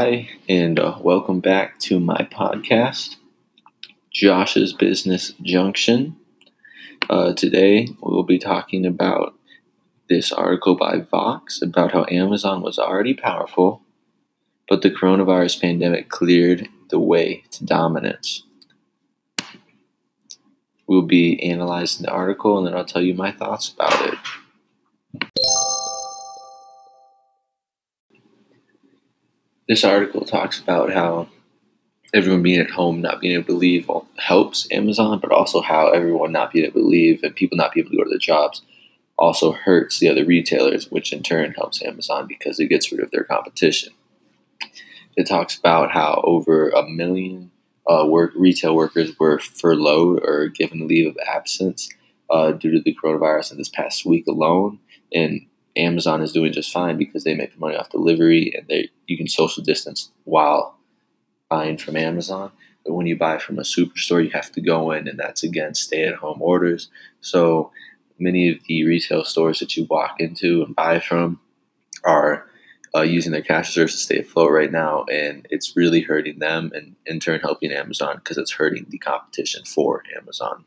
and 0.00 0.80
uh, 0.80 0.96
welcome 1.02 1.40
back 1.40 1.78
to 1.80 2.00
my 2.00 2.26
podcast, 2.32 3.16
Josh's 4.10 4.72
Business 4.72 5.34
Junction. 5.42 6.16
Uh, 7.10 7.34
today, 7.34 7.88
we'll 8.00 8.22
be 8.22 8.38
talking 8.38 8.86
about 8.86 9.34
this 10.08 10.32
article 10.32 10.74
by 10.74 11.00
Vox 11.00 11.60
about 11.60 11.92
how 11.92 12.06
Amazon 12.10 12.62
was 12.62 12.78
already 12.78 13.12
powerful, 13.12 13.82
but 14.70 14.80
the 14.80 14.90
coronavirus 14.90 15.60
pandemic 15.60 16.08
cleared 16.08 16.66
the 16.88 16.98
way 16.98 17.44
to 17.50 17.66
dominance. 17.66 18.44
We'll 20.86 21.02
be 21.02 21.42
analyzing 21.42 22.06
the 22.06 22.10
article 22.10 22.56
and 22.56 22.66
then 22.66 22.74
I'll 22.74 22.86
tell 22.86 23.02
you 23.02 23.12
my 23.12 23.32
thoughts 23.32 23.68
about 23.68 24.06
it. 24.06 24.18
This 29.70 29.84
article 29.84 30.24
talks 30.24 30.58
about 30.58 30.92
how 30.92 31.28
everyone 32.12 32.42
being 32.42 32.58
at 32.58 32.70
home, 32.70 33.00
not 33.00 33.20
being 33.20 33.34
able 33.34 33.44
to 33.44 33.52
leave, 33.52 33.88
helps 34.18 34.66
Amazon, 34.72 35.20
but 35.20 35.30
also 35.30 35.60
how 35.60 35.90
everyone 35.90 36.32
not 36.32 36.52
being 36.52 36.64
able 36.64 36.80
to 36.80 36.86
leave 36.88 37.22
and 37.22 37.36
people 37.36 37.56
not 37.56 37.72
being 37.72 37.86
able 37.86 37.92
to 37.92 37.98
go 37.98 38.02
to 38.02 38.10
their 38.10 38.18
jobs 38.18 38.62
also 39.16 39.52
hurts 39.52 40.00
the 40.00 40.08
other 40.08 40.24
retailers, 40.24 40.90
which 40.90 41.12
in 41.12 41.22
turn 41.22 41.52
helps 41.52 41.80
Amazon 41.84 42.26
because 42.26 42.58
it 42.58 42.66
gets 42.66 42.90
rid 42.90 43.00
of 43.00 43.12
their 43.12 43.22
competition. 43.22 43.92
It 45.16 45.28
talks 45.28 45.56
about 45.56 45.92
how 45.92 46.20
over 46.24 46.70
a 46.70 46.88
million 46.88 47.52
uh, 47.88 48.06
work 48.08 48.32
retail 48.34 48.74
workers 48.74 49.12
were 49.20 49.38
furloughed 49.38 50.24
or 50.24 50.48
given 50.48 50.88
leave 50.88 51.06
of 51.06 51.16
absence 51.28 51.90
uh, 52.28 52.50
due 52.50 52.72
to 52.72 52.80
the 52.80 52.96
coronavirus 53.00 53.52
in 53.52 53.58
this 53.58 53.68
past 53.68 54.04
week 54.04 54.26
alone, 54.26 54.80
and 55.14 55.46
Amazon 55.76 56.22
is 56.22 56.32
doing 56.32 56.52
just 56.52 56.72
fine 56.72 56.98
because 56.98 57.22
they 57.22 57.34
make 57.34 57.56
money 57.56 57.76
off 57.76 57.90
delivery 57.90 58.52
and 58.56 58.66
they 58.66 58.88
you 59.10 59.16
can 59.16 59.26
social 59.26 59.64
distance 59.64 60.12
while 60.22 60.78
buying 61.48 61.76
from 61.76 61.96
Amazon. 61.96 62.52
But 62.86 62.94
when 62.94 63.08
you 63.08 63.16
buy 63.16 63.38
from 63.38 63.58
a 63.58 63.62
superstore, 63.62 64.24
you 64.24 64.30
have 64.30 64.52
to 64.52 64.60
go 64.60 64.92
in, 64.92 65.08
and 65.08 65.18
that's 65.18 65.42
against 65.42 65.82
stay-at-home 65.82 66.40
orders. 66.40 66.88
So 67.20 67.72
many 68.20 68.48
of 68.48 68.58
the 68.68 68.84
retail 68.84 69.24
stores 69.24 69.58
that 69.58 69.76
you 69.76 69.84
walk 69.90 70.20
into 70.20 70.62
and 70.62 70.76
buy 70.76 71.00
from 71.00 71.40
are 72.04 72.46
uh, 72.94 73.02
using 73.02 73.32
their 73.32 73.42
cash 73.42 73.70
reserves 73.70 73.94
to 73.94 73.98
stay 73.98 74.18
afloat 74.20 74.52
right 74.52 74.70
now, 74.70 75.04
and 75.12 75.44
it's 75.50 75.76
really 75.76 76.02
hurting 76.02 76.38
them, 76.38 76.70
and 76.72 76.94
in 77.04 77.18
turn 77.18 77.40
helping 77.40 77.72
Amazon 77.72 78.16
because 78.16 78.38
it's 78.38 78.52
hurting 78.52 78.86
the 78.90 78.98
competition 78.98 79.64
for 79.64 80.04
Amazon. 80.16 80.64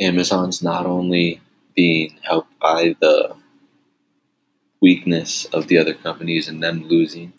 Amazon's 0.00 0.62
not 0.62 0.86
only 0.86 1.42
being 1.74 2.18
helped 2.22 2.58
by 2.58 2.96
the 3.00 3.36
weakness 4.80 5.44
of 5.46 5.66
the 5.68 5.78
other 5.78 5.94
companies 5.94 6.48
and 6.48 6.62
them 6.62 6.84
losing, 6.84 7.32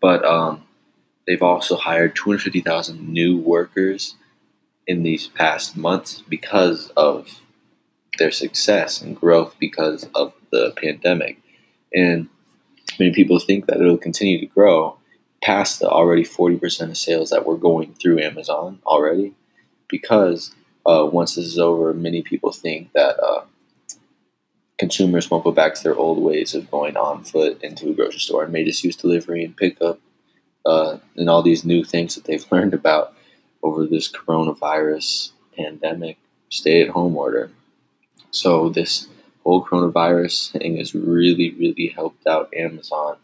but 0.00 0.24
um, 0.24 0.64
they've 1.26 1.42
also 1.42 1.76
hired 1.76 2.14
250,000 2.14 3.08
new 3.08 3.38
workers 3.38 4.16
in 4.86 5.02
these 5.02 5.28
past 5.28 5.76
months 5.76 6.22
because 6.28 6.90
of 6.96 7.40
their 8.18 8.30
success 8.30 9.00
and 9.00 9.18
growth 9.18 9.56
because 9.58 10.08
of 10.14 10.34
the 10.52 10.72
pandemic. 10.76 11.38
And 11.92 12.28
many 12.98 13.12
people 13.12 13.38
think 13.38 13.66
that 13.66 13.80
it'll 13.80 13.96
continue 13.96 14.38
to 14.40 14.46
grow 14.46 14.98
past 15.42 15.80
the 15.80 15.88
already 15.88 16.24
40% 16.24 16.90
of 16.90 16.96
sales 16.96 17.30
that 17.30 17.46
were 17.46 17.56
going 17.56 17.94
through 17.94 18.20
Amazon 18.20 18.80
already 18.86 19.34
because 19.88 20.54
uh, 20.86 21.08
once 21.10 21.34
this 21.34 21.46
is 21.46 21.58
over, 21.58 21.92
many 21.92 22.22
people 22.22 22.52
think 22.52 22.92
that 22.92 23.18
uh, 23.22 23.44
consumers 24.78 25.30
won't 25.30 25.44
go 25.44 25.52
back 25.52 25.74
to 25.74 25.82
their 25.82 25.96
old 25.96 26.18
ways 26.18 26.54
of 26.54 26.70
going 26.70 26.96
on 26.96 27.24
foot 27.24 27.62
into 27.62 27.90
a 27.90 27.94
grocery 27.94 28.18
store 28.18 28.44
and 28.44 28.52
may 28.52 28.64
just 28.64 28.82
use 28.82 28.96
delivery 28.96 29.44
and 29.44 29.56
pickup 29.56 30.00
uh, 30.66 30.98
and 31.16 31.28
all 31.28 31.42
these 31.42 31.64
new 31.64 31.84
things 31.84 32.14
that 32.14 32.24
they've 32.24 32.46
learned 32.52 32.74
about 32.74 33.14
over 33.62 33.86
this 33.86 34.10
coronavirus 34.10 35.32
pandemic 35.56 36.18
stay 36.48 36.82
at 36.82 36.90
home 36.90 37.16
order. 37.16 37.50
So, 38.30 38.68
this 38.68 39.08
whole 39.42 39.64
coronavirus 39.64 40.52
thing 40.52 40.78
has 40.78 40.94
really, 40.94 41.52
really 41.52 41.88
helped 41.88 42.26
out 42.26 42.52
Amazon 42.54 43.16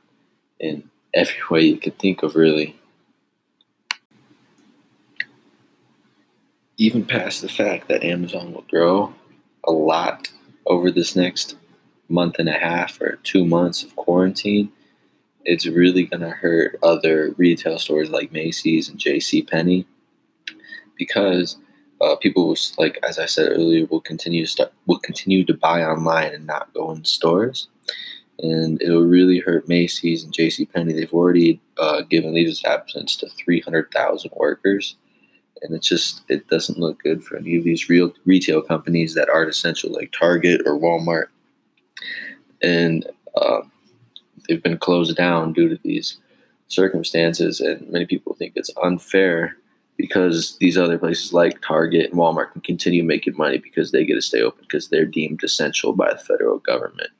in 0.58 0.88
every 1.12 1.40
way 1.50 1.62
you 1.62 1.76
could 1.76 1.98
think 1.98 2.22
of, 2.22 2.36
really. 2.36 2.76
Even 6.76 7.04
past 7.04 7.42
the 7.42 7.48
fact 7.48 7.88
that 7.88 8.04
Amazon 8.04 8.52
will 8.52 8.62
grow 8.62 9.14
a 9.64 9.72
lot 9.72 10.30
over 10.66 10.90
this 10.90 11.16
next 11.16 11.56
month 12.08 12.36
and 12.38 12.48
a 12.48 12.58
half 12.58 13.00
or 13.00 13.18
two 13.22 13.44
months 13.44 13.82
of 13.82 13.94
quarantine, 13.96 14.70
it's 15.44 15.66
really 15.66 16.04
going 16.04 16.20
to 16.20 16.30
hurt 16.30 16.78
other 16.82 17.34
retail 17.36 17.78
stores 17.78 18.10
like 18.10 18.32
Macy's 18.32 18.88
and 18.88 18.98
J.C. 18.98 19.42
Penney 19.42 19.86
because 20.96 21.56
uh, 22.00 22.16
people 22.16 22.48
will, 22.48 22.56
like 22.78 22.98
as 23.06 23.18
I 23.18 23.26
said 23.26 23.52
earlier, 23.52 23.86
will 23.86 24.00
continue 24.00 24.44
to 24.44 24.50
start 24.50 24.72
will 24.86 24.98
continue 24.98 25.44
to 25.44 25.54
buy 25.54 25.82
online 25.82 26.34
and 26.34 26.46
not 26.46 26.72
go 26.72 26.90
in 26.90 27.04
stores, 27.04 27.68
and 28.38 28.80
it'll 28.80 29.02
really 29.02 29.38
hurt 29.38 29.68
Macy's 29.68 30.24
and 30.24 30.32
J.C. 30.32 30.66
Penney. 30.66 30.92
They've 30.92 31.12
already 31.12 31.60
uh, 31.78 32.02
given 32.02 32.34
leave 32.34 32.54
absence 32.64 33.16
to 33.16 33.28
three 33.28 33.60
hundred 33.60 33.90
thousand 33.92 34.32
workers 34.36 34.96
and 35.62 35.74
it's 35.74 35.88
just 35.88 36.22
it 36.28 36.48
doesn't 36.48 36.78
look 36.78 37.02
good 37.02 37.22
for 37.22 37.36
any 37.36 37.56
of 37.56 37.64
these 37.64 37.88
real 37.88 38.12
retail 38.24 38.62
companies 38.62 39.14
that 39.14 39.28
aren't 39.28 39.50
essential 39.50 39.92
like 39.92 40.12
Target 40.12 40.62
or 40.64 40.78
Walmart, 40.78 41.26
and 42.62 43.06
uh, 43.36 43.62
they've 44.48 44.62
been 44.62 44.78
closed 44.78 45.16
down 45.16 45.52
due 45.52 45.68
to 45.68 45.78
these 45.82 46.18
circumstances. 46.68 47.60
And 47.60 47.88
many 47.90 48.06
people 48.06 48.34
think 48.34 48.52
it's 48.56 48.70
unfair 48.82 49.56
because 49.96 50.56
these 50.58 50.78
other 50.78 50.98
places 50.98 51.32
like 51.32 51.60
Target 51.60 52.10
and 52.10 52.18
Walmart 52.18 52.52
can 52.52 52.62
continue 52.62 53.02
making 53.02 53.36
money 53.36 53.58
because 53.58 53.90
they 53.90 54.04
get 54.04 54.14
to 54.14 54.22
stay 54.22 54.40
open 54.40 54.62
because 54.62 54.88
they're 54.88 55.04
deemed 55.04 55.44
essential 55.44 55.92
by 55.92 56.12
the 56.12 56.18
federal 56.18 56.58
government. 56.58 57.10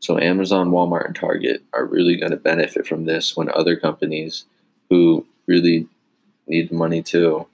So 0.00 0.18
Amazon, 0.18 0.70
Walmart, 0.70 1.06
and 1.06 1.14
Target 1.14 1.62
are 1.72 1.84
really 1.84 2.16
going 2.16 2.32
to 2.32 2.36
benefit 2.36 2.86
from 2.86 3.04
this 3.04 3.36
when 3.36 3.50
other 3.50 3.76
companies 3.76 4.46
who 4.88 5.24
really 5.46 5.86
need 6.50 6.68
the 6.68 6.74
money 6.74 7.02
too 7.02 7.46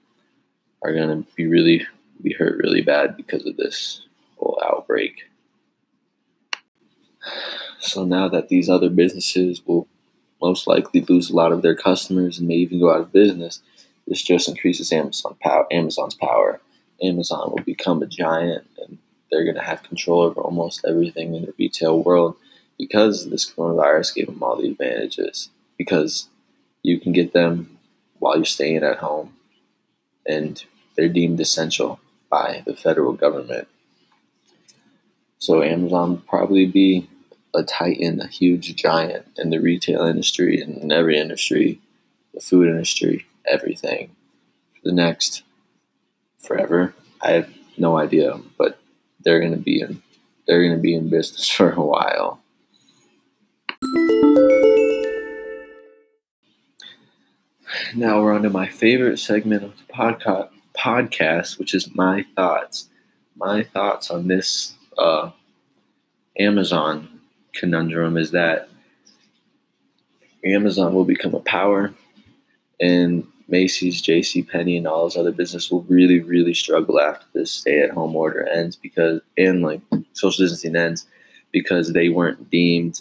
are 0.82 0.92
going 0.92 1.08
to 1.08 1.30
be 1.34 1.46
really 1.46 1.86
be 2.22 2.32
hurt 2.32 2.58
really 2.58 2.80
bad 2.80 3.16
because 3.16 3.44
of 3.46 3.56
this 3.56 4.02
whole 4.38 4.60
outbreak. 4.64 5.24
So 7.78 8.04
now 8.04 8.28
that 8.28 8.48
these 8.48 8.68
other 8.68 8.88
businesses 8.88 9.60
will 9.66 9.86
most 10.40 10.66
likely 10.66 11.00
lose 11.02 11.30
a 11.30 11.36
lot 11.36 11.52
of 11.52 11.62
their 11.62 11.74
customers 11.74 12.38
and 12.38 12.48
may 12.48 12.54
even 12.54 12.80
go 12.80 12.92
out 12.92 13.00
of 13.00 13.12
business, 13.12 13.60
this 14.06 14.22
just 14.22 14.48
increases 14.48 14.92
Amazon 14.92 15.36
power, 15.42 15.66
Amazon's 15.70 16.14
power. 16.14 16.60
Amazon 17.02 17.50
will 17.50 17.64
become 17.64 18.02
a 18.02 18.06
giant 18.06 18.66
and 18.80 18.98
they're 19.30 19.44
going 19.44 19.56
to 19.56 19.62
have 19.62 19.82
control 19.82 20.22
over 20.22 20.40
almost 20.40 20.84
everything 20.88 21.34
in 21.34 21.42
the 21.42 21.54
retail 21.58 22.02
world 22.02 22.36
because 22.78 23.28
this 23.28 23.50
coronavirus 23.50 24.14
gave 24.14 24.26
them 24.26 24.42
all 24.42 24.56
the 24.56 24.68
advantages. 24.68 25.50
Because 25.76 26.28
you 26.82 26.98
can 26.98 27.12
get 27.12 27.32
them 27.32 27.75
while 28.18 28.36
you're 28.36 28.44
staying 28.44 28.82
at 28.82 28.98
home, 28.98 29.34
and 30.26 30.64
they're 30.96 31.08
deemed 31.08 31.40
essential 31.40 32.00
by 32.30 32.62
the 32.66 32.74
federal 32.74 33.12
government. 33.12 33.68
So 35.38 35.62
Amazon 35.62 36.22
probably 36.26 36.66
be 36.66 37.08
a 37.54 37.62
titan, 37.62 38.20
a 38.20 38.26
huge 38.26 38.74
giant 38.76 39.26
in 39.36 39.50
the 39.50 39.58
retail 39.58 40.02
industry 40.02 40.60
and 40.60 40.76
in 40.78 40.92
every 40.92 41.18
industry, 41.18 41.80
the 42.34 42.40
food 42.40 42.68
industry, 42.68 43.26
everything. 43.46 44.10
For 44.74 44.80
the 44.84 44.92
next 44.92 45.42
forever, 46.38 46.94
I 47.20 47.32
have 47.32 47.52
no 47.78 47.98
idea, 47.98 48.38
but 48.58 48.78
they're 49.20 49.40
gonna 49.40 49.56
be 49.56 49.80
in 49.80 50.02
they're 50.46 50.62
gonna 50.62 50.80
be 50.80 50.94
in 50.94 51.08
business 51.08 51.48
for 51.56 51.72
a 51.72 51.80
while. 51.80 52.40
Now 57.94 58.22
we're 58.22 58.34
on 58.34 58.42
to 58.42 58.50
my 58.50 58.66
favorite 58.66 59.18
segment 59.18 59.64
of 59.64 59.76
the 59.76 59.92
podcast, 59.92 60.50
podcast, 60.76 61.58
which 61.58 61.74
is 61.74 61.94
my 61.94 62.24
thoughts. 62.34 62.88
My 63.36 63.62
thoughts 63.62 64.10
on 64.10 64.28
this 64.28 64.74
uh, 64.98 65.30
Amazon 66.38 67.20
conundrum 67.52 68.16
is 68.16 68.30
that 68.32 68.68
Amazon 70.44 70.94
will 70.94 71.04
become 71.04 71.34
a 71.34 71.40
power, 71.40 71.92
and 72.80 73.26
Macy's, 73.48 74.00
J.C. 74.00 74.42
Penney, 74.42 74.76
and 74.76 74.86
all 74.86 75.02
those 75.02 75.16
other 75.16 75.32
businesses 75.32 75.70
will 75.70 75.82
really, 75.82 76.20
really 76.20 76.54
struggle 76.54 77.00
after 77.00 77.26
this 77.32 77.50
stay-at-home 77.52 78.14
order 78.14 78.46
ends 78.48 78.76
because, 78.76 79.20
and 79.36 79.62
like 79.62 79.80
social 80.12 80.44
distancing 80.44 80.76
ends, 80.76 81.06
because 81.52 81.92
they 81.92 82.08
weren't 82.08 82.50
deemed 82.50 83.00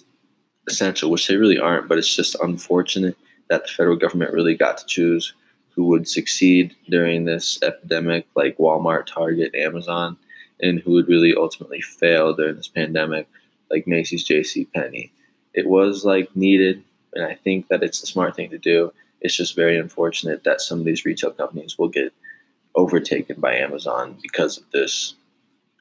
essential, 0.67 1.11
which 1.11 1.27
they 1.27 1.35
really 1.35 1.59
aren't. 1.59 1.87
But 1.87 1.97
it's 1.97 2.15
just 2.15 2.35
unfortunate 2.41 3.17
that 3.49 3.63
the 3.63 3.73
federal 3.73 3.95
government 3.95 4.33
really 4.33 4.55
got 4.55 4.77
to 4.77 4.85
choose 4.85 5.33
who 5.75 5.85
would 5.85 6.07
succeed 6.07 6.75
during 6.89 7.25
this 7.25 7.61
epidemic, 7.61 8.25
like 8.35 8.57
Walmart, 8.57 9.05
Target, 9.07 9.53
Amazon, 9.53 10.17
and 10.61 10.79
who 10.79 10.91
would 10.91 11.09
really 11.09 11.35
ultimately 11.35 11.81
fail 11.81 12.33
during 12.33 12.55
this 12.55 12.69
pandemic, 12.69 13.27
like 13.69 13.85
Macy's, 13.85 14.23
J.C. 14.23 14.65
Penney. 14.73 15.11
It 15.53 15.67
was 15.67 16.05
like 16.05 16.33
needed, 16.35 16.83
And 17.13 17.25
I 17.25 17.35
think 17.35 17.67
that 17.67 17.83
it's 17.83 18.01
a 18.01 18.07
smart 18.07 18.35
thing 18.35 18.49
to 18.51 18.57
do. 18.57 18.93
It's 19.21 19.35
just 19.35 19.55
very 19.55 19.77
unfortunate 19.77 20.43
that 20.43 20.61
some 20.61 20.79
of 20.79 20.85
these 20.85 21.05
retail 21.05 21.31
companies 21.31 21.77
will 21.77 21.89
get 21.89 22.13
overtaken 22.75 23.39
by 23.39 23.55
Amazon 23.55 24.17
because 24.21 24.57
of 24.57 24.63
this 24.71 25.15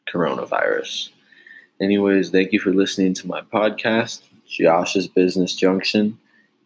coronavirus. 0.09 1.11
Anyways, 1.81 2.31
thank 2.31 2.53
you 2.53 2.61
for 2.61 2.73
listening 2.73 3.15
to 3.15 3.27
my 3.27 3.43
podcast, 3.43 4.23
Josh's 4.49 5.09
Business 5.09 5.55
Junction, 5.55 6.19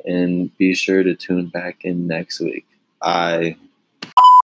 and 0.04 0.56
be 0.58 0.74
sure 0.74 1.02
to 1.02 1.14
tune 1.14 1.46
back 1.46 1.84
in 1.84 2.06
next 2.06 2.40
week. 2.40 2.66
I 3.02 3.56